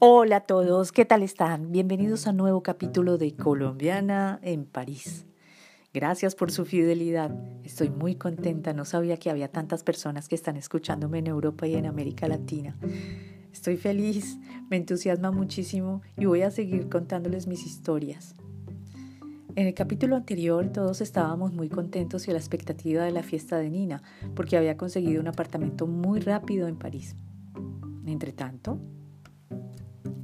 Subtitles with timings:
[0.00, 1.72] Hola a todos, ¿qué tal están?
[1.72, 5.26] Bienvenidos a un nuevo capítulo de Colombiana en París.
[5.92, 7.34] Gracias por su fidelidad.
[7.64, 11.74] Estoy muy contenta, no sabía que había tantas personas que están escuchándome en Europa y
[11.74, 12.78] en América Latina.
[13.52, 14.38] Estoy feliz,
[14.70, 18.36] me entusiasma muchísimo y voy a seguir contándoles mis historias.
[19.56, 23.58] En el capítulo anterior todos estábamos muy contentos y a la expectativa de la fiesta
[23.58, 24.04] de Nina,
[24.36, 27.16] porque había conseguido un apartamento muy rápido en París.
[28.06, 28.78] Entre tanto,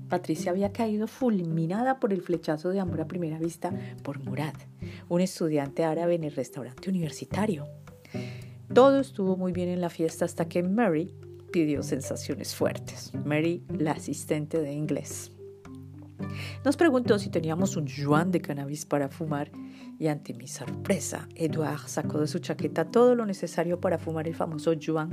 [0.08, 3.72] Patricia había caído fulminada por el flechazo de amor a primera vista
[4.02, 4.54] por Murad,
[5.08, 7.66] un estudiante árabe en el restaurante universitario.
[8.72, 11.14] Todo estuvo muy bien en la fiesta hasta que Mary
[11.52, 13.12] pidió sensaciones fuertes.
[13.24, 15.30] Mary, la asistente de inglés.
[16.64, 19.50] Nos preguntó si teníamos un yuan de cannabis para fumar
[19.98, 24.34] y ante mi sorpresa, Edouard sacó de su chaqueta todo lo necesario para fumar el
[24.34, 25.10] famoso yuan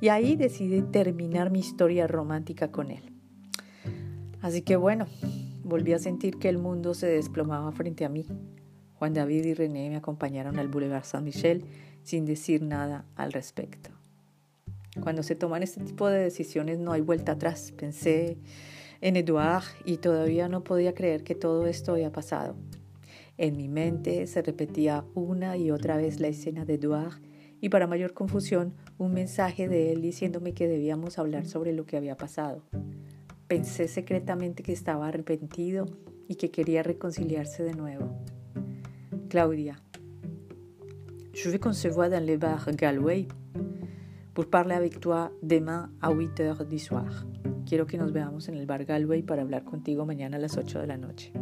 [0.00, 3.13] y ahí decidí terminar mi historia romántica con él.
[4.44, 5.06] Así que bueno,
[5.62, 8.26] volví a sentir que el mundo se desplomaba frente a mí.
[8.92, 11.64] Juan David y René me acompañaron al Boulevard Saint-Michel
[12.02, 13.88] sin decir nada al respecto.
[15.02, 17.72] Cuando se toman este tipo de decisiones no hay vuelta atrás.
[17.72, 18.36] Pensé
[19.00, 22.54] en Edouard y todavía no podía creer que todo esto había pasado.
[23.38, 27.18] En mi mente se repetía una y otra vez la escena de Edouard
[27.62, 31.96] y para mayor confusión un mensaje de él diciéndome que debíamos hablar sobre lo que
[31.96, 32.62] había pasado.
[33.54, 35.86] Pensé secretamente que estaba arrepentido
[36.26, 38.10] y que quería reconciliarse de nuevo.
[39.28, 39.76] Claudia.
[41.32, 43.28] Je vais concevoir dans le bar Galway
[44.32, 47.26] pour parler avec toi demain à 8 heures du soir.
[47.64, 50.80] Quiero que nos veamos en el bar Galway para hablar contigo mañana a las 8
[50.80, 51.32] de la noche.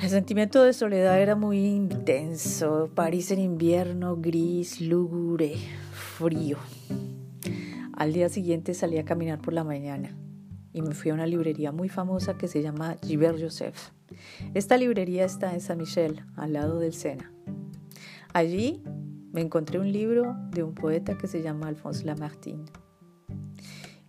[0.00, 2.88] El sentimiento de soledad era muy intenso.
[2.94, 5.56] París en invierno, gris, lúgubre,
[5.90, 6.56] frío.
[7.96, 10.14] Al día siguiente salí a caminar por la mañana
[10.74, 13.90] y me fui a una librería muy famosa que se llama Gilbert Joseph.
[14.52, 17.32] Esta librería está en Saint-Michel, al lado del Sena.
[18.34, 18.82] Allí
[19.32, 22.66] me encontré un libro de un poeta que se llama Alphonse Lamartine.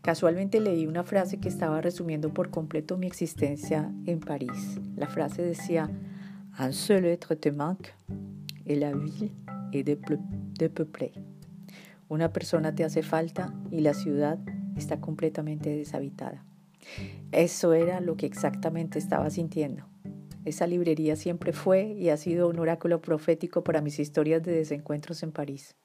[0.02, 4.82] Casualmente leí una frase que estaba resumiendo por completo mi existencia en París.
[4.98, 5.90] La frase decía,
[6.60, 7.94] Un seul être te manque
[8.66, 9.32] et la ville
[9.72, 11.27] est dépeuplée.
[12.10, 14.40] Una persona te hace falta y la ciudad
[14.78, 16.46] está completamente deshabitada.
[17.32, 19.86] Eso era lo que exactamente estaba sintiendo.
[20.46, 25.22] Esa librería siempre fue y ha sido un oráculo profético para mis historias de desencuentros
[25.24, 25.76] en París.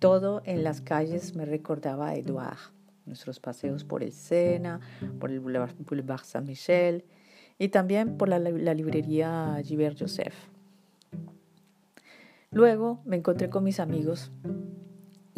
[0.00, 2.58] Todo en las calles me recordaba a Edouard,
[3.06, 4.80] nuestros paseos por el Sena,
[5.20, 7.04] por el Boulevard, Saint-Michel
[7.58, 10.34] y también por la, librería Gilbert Joseph.
[12.50, 14.32] Luego me encontré con mis amigos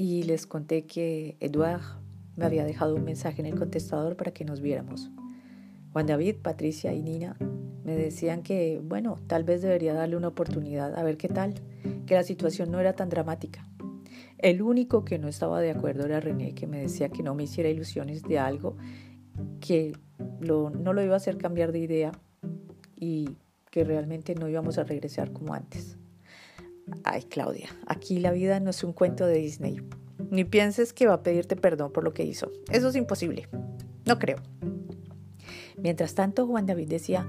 [0.01, 1.83] y les conté que Eduard
[2.35, 5.11] me había dejado un mensaje en el contestador para que nos viéramos.
[5.93, 7.37] Juan David, Patricia y Nina
[7.85, 11.53] me decían que, bueno, tal vez debería darle una oportunidad a ver qué tal,
[12.07, 13.69] que la situación no era tan dramática.
[14.39, 17.43] El único que no estaba de acuerdo era René, que me decía que no me
[17.43, 18.79] hiciera ilusiones de algo,
[19.61, 19.93] que
[20.41, 22.13] no lo iba a hacer cambiar de idea
[22.97, 23.37] y
[23.71, 26.00] que realmente no íbamos a regresar como antes.
[27.05, 29.81] Ay, Claudia, aquí la vida no es un cuento de Disney.
[30.31, 32.51] Ni pienses que va a pedirte perdón por lo que hizo.
[32.71, 33.49] Eso es imposible.
[34.07, 34.39] No creo.
[35.77, 37.27] Mientras tanto, Juan David decía,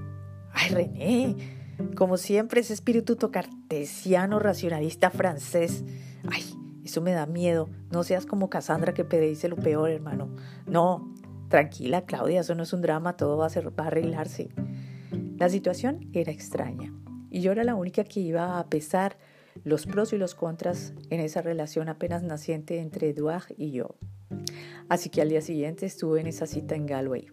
[0.52, 1.36] ay, René,
[1.96, 5.84] como siempre ese espíritu cartesiano, racionalista francés.
[6.30, 6.42] Ay,
[6.84, 7.68] eso me da miedo.
[7.90, 10.28] No seas como Cassandra que dice lo peor, hermano.
[10.66, 11.14] No,
[11.48, 14.50] tranquila, Claudia, eso no es un drama, todo va a, ser, va a arreglarse.
[15.36, 16.92] La situación era extraña
[17.30, 19.16] y yo era la única que iba a pesar
[19.64, 23.96] los pros y los contras en esa relación apenas naciente entre Eduard y yo.
[24.88, 27.28] Así que al día siguiente estuve en esa cita en Galway.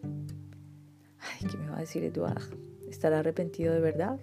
[1.19, 2.43] Ay, ¿qué me va a decir Eduard?
[2.89, 4.19] ¿Estará arrepentido de verdad?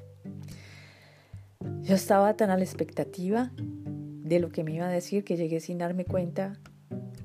[1.82, 5.60] Yo estaba tan a la expectativa de lo que me iba a decir que llegué
[5.60, 6.58] sin darme cuenta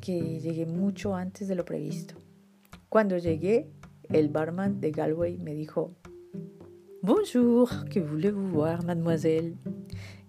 [0.02, 2.16] que llegué mucho antes de lo previsto.
[2.90, 3.72] Cuando llegué,
[4.10, 5.96] el barman de Galway me dijo,
[7.02, 9.58] Bonjour, que voulez-vous voir, mademoiselle?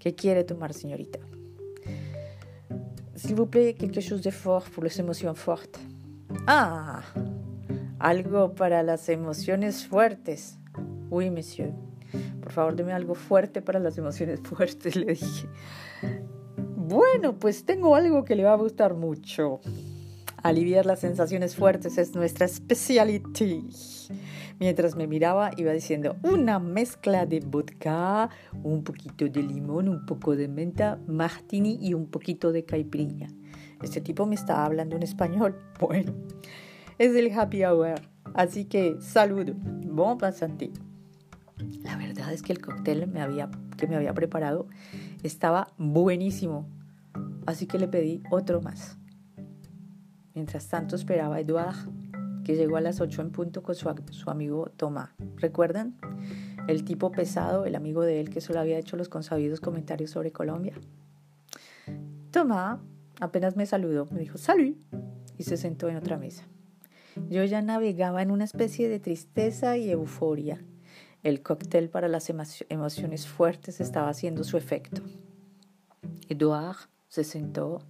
[0.02, 1.20] ¿Qué quiere tomar, señorita?
[3.14, 5.78] S'il vous plaît, quelque chose de fort pour les émotions fortes.
[6.49, 7.02] Ah,
[8.00, 10.58] algo para las emociones fuertes.
[11.08, 11.70] Oui, monsieur.
[12.40, 15.46] Por favor, deme algo fuerte para las emociones fuertes, le dije.
[16.76, 19.60] Bueno, pues tengo algo que le va a gustar mucho.
[20.43, 23.22] Aliviar las sensaciones fuertes es nuestra especialidad.
[24.62, 28.30] Mientras me miraba, iba diciendo una mezcla de vodka,
[28.62, 33.26] un poquito de limón, un poco de menta, martini y un poquito de caipirinha.
[33.82, 35.58] Este tipo me estaba hablando en español.
[35.80, 36.14] Bueno,
[36.96, 38.00] es el happy hour.
[38.34, 39.54] Así que saludo.
[39.56, 40.70] Bon pasante.
[41.82, 43.10] La verdad es que el cóctel
[43.76, 44.68] que me había preparado
[45.24, 46.68] estaba buenísimo.
[47.46, 48.96] Así que le pedí otro más.
[50.34, 51.74] Mientras tanto esperaba a Eduard,
[52.44, 55.10] que llegó a las 8 en punto con su, su amigo Tomás.
[55.36, 55.96] ¿Recuerdan?
[56.68, 60.32] El tipo pesado, el amigo de él que solo había hecho los consabidos comentarios sobre
[60.32, 60.74] Colombia.
[62.30, 62.80] Tomás
[63.20, 64.74] apenas me saludó, me dijo salud
[65.38, 66.44] y se sentó en otra mesa.
[67.28, 70.64] Yo ya navegaba en una especie de tristeza y euforia.
[71.22, 75.02] El cóctel para las emociones fuertes estaba haciendo su efecto.
[76.28, 77.82] Edouard se sentó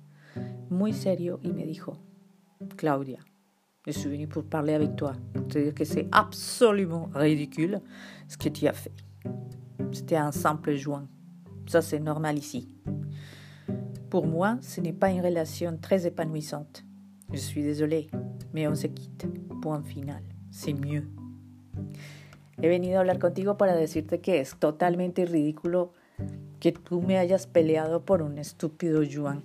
[0.68, 1.98] muy serio y me dijo,
[2.76, 3.24] Claudia,
[3.86, 7.80] je suis venu pour parler avec toi, pour te dire que c'est absolument ridicule
[8.28, 8.92] ce que tu as fait.
[9.92, 11.08] C'était un simple joint.
[11.66, 12.76] Ça, c'est normal ici.
[14.08, 16.84] Pour moi, ce n'est pas une relation très épanouissante.
[17.32, 18.08] Je suis désolée,
[18.52, 19.26] mais on se quitte.
[19.60, 20.22] Point final.
[20.50, 21.08] C'est mieux.
[22.60, 25.92] He venido a hablar contigo para decirte que es totalmente ridículo
[26.60, 29.42] que tú me hayas peleado por un estúpido yuan.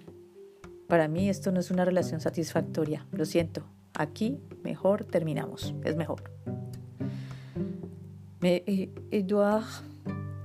[0.88, 3.06] Para mí esto no es una relación satisfactoria.
[3.12, 3.64] Lo siento.
[4.00, 5.74] Aquí mejor terminamos.
[5.84, 6.22] Es mejor.
[8.40, 8.92] Me, eh,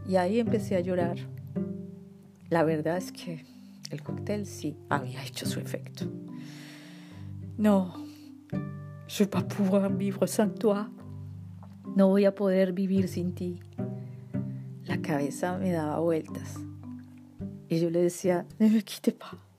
[0.08, 1.18] y ahí empecé a llorar.
[2.48, 3.44] La verdad es que
[3.90, 6.06] el cóctel sí había hecho su efecto.
[7.58, 7.92] No,
[9.06, 10.86] je vais pas pouvoir vivre sans toi.
[11.94, 13.60] No voy a poder vivir sin ti.
[14.86, 16.58] La cabeza me daba vueltas.
[17.68, 19.51] Y yo le decía, ne me quitte pas.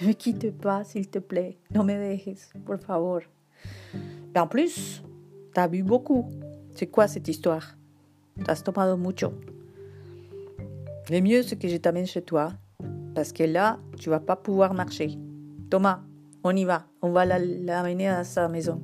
[0.00, 1.58] Me quitte pas, s'il te plaît.
[1.74, 3.22] No me dejes, por favor.
[4.34, 5.02] Et en plus,
[5.52, 6.26] t'as bu beaucoup.
[6.74, 7.76] C'est quoi cette histoire
[8.44, 9.32] T'as tomado mucho.
[11.10, 12.52] Le mieux, c'est que je t'amène chez toi.
[13.14, 15.18] Parce que là, tu vas pas pouvoir marcher.
[15.70, 16.02] Thomas,
[16.44, 16.86] on y va.
[17.02, 18.80] On va l'amener a sa maison.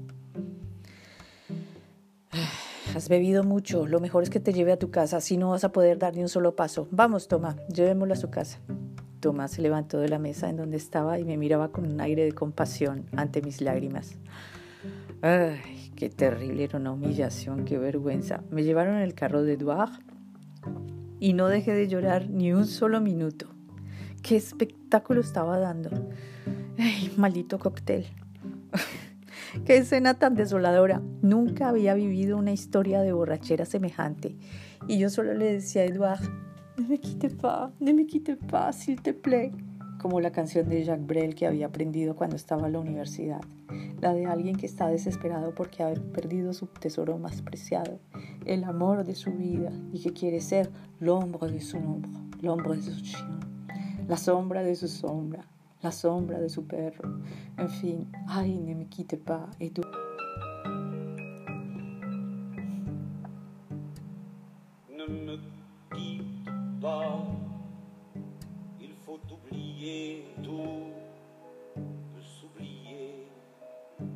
[2.96, 3.87] Has bebido mucho.
[3.87, 5.19] Lo mejor es que te lleve a tu casa.
[5.19, 6.88] Así no vas a poder dar ni un solo paso.
[6.90, 8.58] Vamos, Toma, llevémoslo a su casa.
[9.25, 12.26] Tomás se levantó de la mesa en donde estaba y me miraba con un aire
[12.26, 14.19] de compasión ante mis lágrimas.
[15.23, 18.43] Ay, qué terrible, era una humillación, qué vergüenza.
[18.50, 19.93] Me llevaron en el carro de Eduard
[21.21, 23.47] y no dejé de llorar ni un solo minuto.
[24.23, 25.88] Qué espectáculo estaba dando.
[26.77, 28.05] Ay, maldito cóctel.
[29.65, 31.00] Qué escena tan desoladora.
[31.23, 34.37] Nunca había vivido una historia de borrachera semejante.
[34.87, 36.20] Y yo solo le decía a Edouard,
[36.76, 39.53] no me quite pas, no me quite pas, s'il te plaît.
[40.00, 43.41] Como la canción de Jacques Brel que había aprendido cuando estaba en la universidad.
[44.00, 48.00] La de alguien que está desesperado porque ha perdido su tesoro más preciado,
[48.44, 52.11] el amor de su vida y que quiere ser l'ombre de su nombre,
[52.43, 53.41] l'ombre de su chien,
[54.06, 55.47] la sombra de su sombra,
[55.81, 57.20] la sombra de su perro.
[57.56, 59.49] En fin, ay, ne me quitte pas.
[59.59, 59.82] Et tú...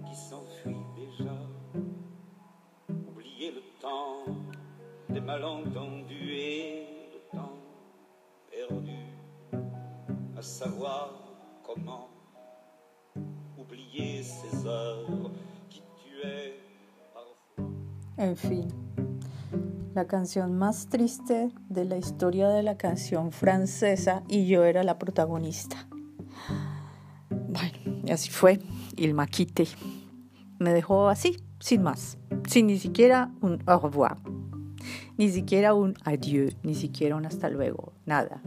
[0.05, 1.35] qui s'enfuit déjà,
[3.07, 4.25] oublier le temps
[5.09, 7.59] des malentendus et le temps
[8.51, 8.99] perdu,
[10.37, 11.15] à savoir
[11.65, 12.09] comment
[13.59, 15.31] oublier ces heures
[15.69, 16.55] qui tuaient
[17.15, 17.65] parfois.
[18.19, 18.69] En fin,
[19.95, 24.99] la canción más triste de la historia de la canción francesa y yo era la
[24.99, 25.88] protagonista.
[27.49, 28.59] Bueno, y así fue,
[28.97, 29.67] il m'a quitté.
[30.59, 34.19] Me dejó así, sin más, sin ni siquiera un au revoir,
[35.17, 38.43] ni siquiera un adieu, ni siquiera un hasta luego, nada.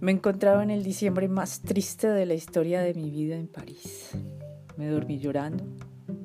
[0.00, 4.10] Me encontraba en el diciembre más triste de la historia de mi vida en París.
[4.76, 5.64] Me dormí llorando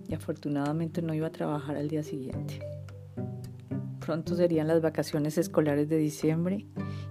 [0.07, 2.59] y afortunadamente no iba a trabajar al día siguiente.
[3.99, 6.67] Pronto serían las vacaciones escolares de diciembre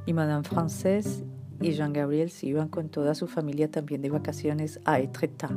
[0.06, 1.24] y Madame Frances
[1.60, 5.52] y Jean-Gabriel se iban con toda su familia también de vacaciones a Etretat.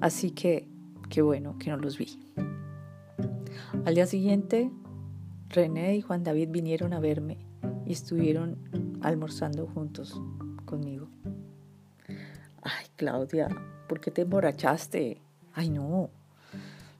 [0.00, 0.68] Así que,
[1.08, 2.18] qué bueno que no los vi.
[3.84, 4.70] Al día siguiente,
[5.48, 7.38] René y Juan David vinieron a verme
[7.86, 8.58] y estuvieron
[9.00, 10.20] almorzando juntos
[10.66, 11.08] conmigo.
[12.62, 13.48] Ay, Claudia,
[13.88, 15.20] ¿por qué te emborrachaste?
[15.54, 16.10] Ay, no.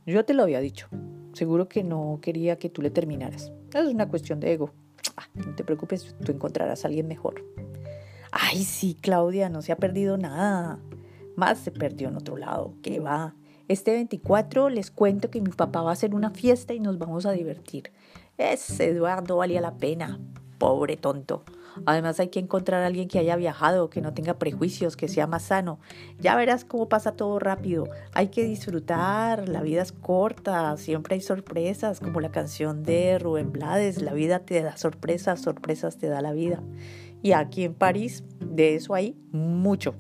[0.07, 0.89] Yo te lo había dicho.
[1.35, 3.53] Seguro que no quería que tú le terminaras.
[3.73, 4.73] Es una cuestión de ego.
[5.17, 7.45] Ah, no te preocupes, tú encontrarás a alguien mejor.
[8.53, 10.81] Ay, sí, Claudia, no se ha perdido nada.
[11.37, 12.75] Más se perdió en otro lado.
[12.83, 13.37] ¿Qué va?
[13.69, 17.27] Este 24 les cuento que mi papá va a hacer una fiesta y nos vamos
[17.27, 17.93] a divertir.
[18.39, 20.19] Ese Eduardo valía la pena.
[20.59, 21.45] Pobre tonto.
[21.87, 25.29] Además hay que encontrar a alguien que haya viajado, que no tenga prejuicios, que sea
[25.29, 25.79] más sano.
[26.19, 27.89] Ya verás cómo pasa todo rápido.
[28.13, 33.53] Hay que disfrutar, la vida es corta, siempre hay sorpresas, como la canción de Rubén
[33.53, 36.61] Blades, la vida te da sorpresas, sorpresas te da la vida.
[37.23, 39.95] Y aquí en París, de eso hay mucho.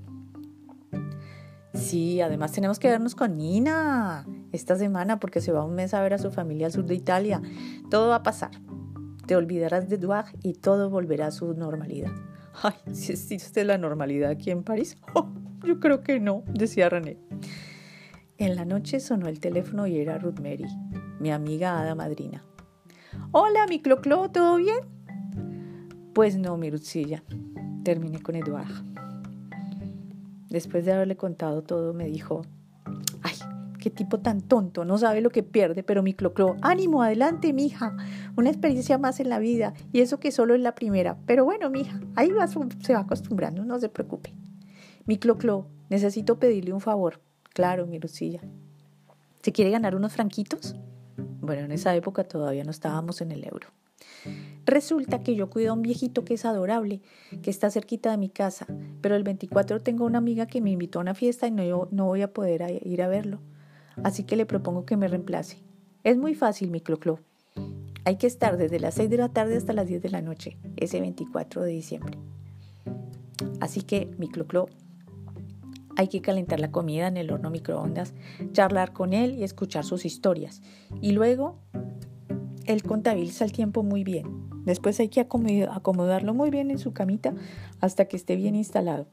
[1.75, 6.03] Sí, además tenemos que vernos con Nina esta semana porque se va un mes a
[6.03, 7.41] ver a su familia al sur de Italia.
[7.91, 8.51] Todo va a pasar.
[9.27, 12.11] Te olvidarás de Edouard y todo volverá a su normalidad.
[12.63, 14.97] Ay, si existe la normalidad aquí en París.
[15.15, 15.29] Oh,
[15.67, 17.19] yo creo que no, decía René.
[18.39, 20.67] En la noche sonó el teléfono y era Ruth Mary,
[21.21, 22.43] mi amiga hada madrina.
[23.33, 24.79] Hola, mi Cloclo, ¿todo bien?
[26.15, 27.23] Pues no, mi Ruthcilla.
[27.85, 28.69] Terminé con Eduard.
[30.49, 32.43] Después de haberle contado todo, me dijo,
[33.23, 33.35] ay,
[33.79, 37.97] qué tipo tan tonto, no sabe lo que pierde, pero mi cloclo, ánimo, adelante, mija,
[38.37, 41.71] una experiencia más en la vida, y eso que solo es la primera, pero bueno,
[41.71, 44.35] mija, ahí va, se va acostumbrando, no se preocupe.
[45.07, 47.21] Mi cloclo, necesito pedirle un favor.
[47.55, 48.41] Claro, mi Lucilla.
[49.43, 50.75] ¿Se quiere ganar unos franquitos?
[51.41, 53.69] Bueno, en esa época todavía no estábamos en el euro.
[54.71, 57.01] Resulta que yo cuido a un viejito que es adorable,
[57.43, 58.69] que está cerquita de mi casa,
[59.01, 62.23] pero el 24 tengo una amiga que me invitó a una fiesta y no, voy
[62.23, 63.41] a poder ir a verlo.
[64.05, 65.59] Así que le propongo que me reemplace.
[66.05, 67.19] Es muy fácil, mi cloclo.
[68.05, 70.57] Hay que estar desde las 6 de la tarde hasta las 10 de la noche,
[70.77, 72.17] ese 24 de diciembre.
[73.59, 74.69] Así que, mi cloclo,
[75.97, 78.15] hay que calentar la comida en el horno microondas,
[78.53, 80.63] charlar con él y escuchar sus historias.
[81.01, 81.59] Y luego
[82.67, 84.50] él contabiliza el tiempo muy bien.
[84.65, 87.35] Después hay que acomodarlo muy bien en su camita
[87.81, 89.07] hasta que esté bien instalado.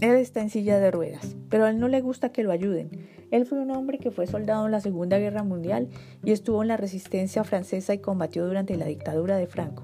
[0.00, 2.90] Él está en silla de ruedas, pero a él no le gusta que lo ayuden.
[3.30, 5.88] Él fue un hombre que fue soldado en la Segunda Guerra Mundial
[6.24, 9.82] y estuvo en la resistencia francesa y combatió durante la dictadura de Franco.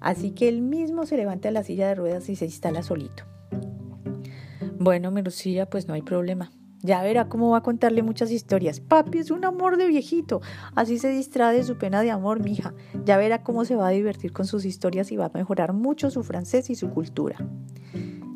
[0.00, 3.24] Así que él mismo se levanta de la silla de ruedas y se instala solito.
[4.78, 6.52] Bueno, Merusilla, pues no hay problema.
[6.84, 8.78] Ya verá cómo va a contarle muchas historias.
[8.78, 10.42] Papi es un amor de viejito.
[10.74, 12.74] Así se distrae de su pena de amor, mija.
[13.06, 16.10] Ya verá cómo se va a divertir con sus historias y va a mejorar mucho
[16.10, 17.38] su francés y su cultura.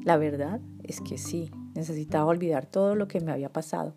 [0.03, 3.95] La verdad es que sí, necesitaba olvidar todo lo que me había pasado.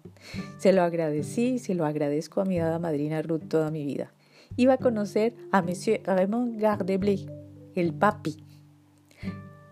[0.57, 4.11] Se lo agradecí y se lo agradezco a mi hada madrina Ruth toda mi vida.
[4.57, 7.25] Iba a conocer a Monsieur Raymond Gardeblé,
[7.73, 8.43] el papi,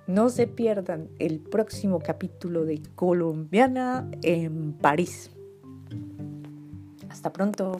[0.09, 5.29] no se pierdan el próximo capítulo de Colombiana en París.
[7.09, 7.79] Hasta pronto.